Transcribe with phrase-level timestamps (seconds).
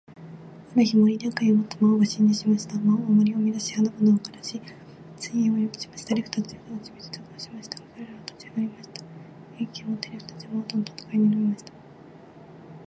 [0.73, 2.73] ある日、森に悪意を持つ魔王が侵入しました。
[2.79, 4.59] 魔王は森を乱し、花々を枯らし、
[5.15, 6.13] 水源を汚しました。
[6.15, 6.45] エルフたちは悲
[6.83, 9.05] しみ、絶望しましたが、彼らは立ち上がりました。
[9.61, 11.73] 勇気を持って、エルフたちは魔王との戦いに挑みました。